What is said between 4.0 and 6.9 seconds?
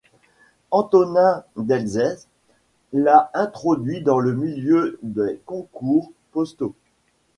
dans le milieu des concours postaux.